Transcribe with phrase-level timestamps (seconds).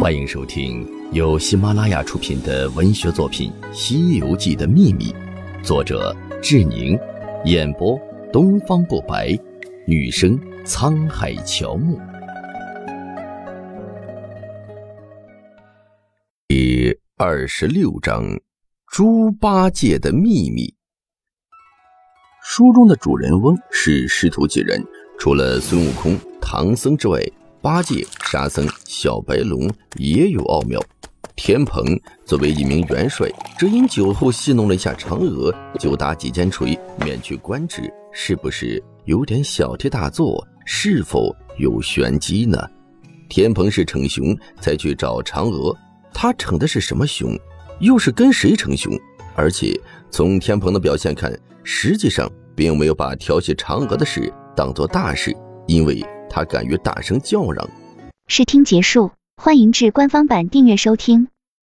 [0.00, 5.12] 欢迎收听由喜马拉雅出品的文学作品《西游记的秘密》，
[5.64, 6.96] 作者志宁，
[7.44, 7.98] 演播
[8.32, 9.36] 东方不白，
[9.88, 11.98] 女生沧海乔木。
[16.46, 18.24] 第二十六章：
[18.86, 20.72] 猪八戒的秘密。
[22.44, 24.80] 书中的主人翁是师徒几人，
[25.18, 27.20] 除了孙悟空、唐僧之外。
[27.60, 30.78] 八戒、沙僧、小白龙也有奥妙。
[31.34, 33.26] 天蓬作为一名元帅，
[33.58, 40.46] 只因酒后戏弄了一下嫦娥，就打几肩锤，免去官职，是不是有点小题大做？
[40.66, 42.62] 是否有玄机呢？
[43.30, 45.74] 天蓬是逞雄才去找嫦娥，
[46.12, 47.34] 他逞的是什么雄？
[47.80, 48.92] 又是跟谁逞雄？
[49.36, 49.72] 而且
[50.10, 51.32] 从天蓬的表现看，
[51.64, 55.34] 实际上并没有把调戏嫦娥的事当做大事，
[55.66, 56.04] 因为。
[56.30, 57.66] 他敢于大声叫嚷。
[58.30, 61.28] 试听结束，欢迎至官方版订阅收听。